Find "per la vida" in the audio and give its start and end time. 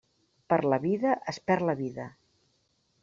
0.53-1.11